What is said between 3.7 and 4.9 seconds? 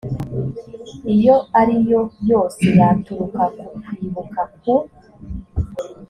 kwikuba ku